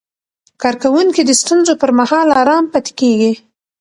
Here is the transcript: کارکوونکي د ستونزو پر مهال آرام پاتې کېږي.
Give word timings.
کارکوونکي 0.61 1.21
د 1.25 1.31
ستونزو 1.41 1.73
پر 1.81 1.91
مهال 1.99 2.27
آرام 2.41 2.65
پاتې 2.73 2.91
کېږي. 2.99 3.33